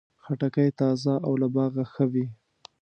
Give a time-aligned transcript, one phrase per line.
[0.23, 2.25] خټکی تازه او له باغه ښه وي.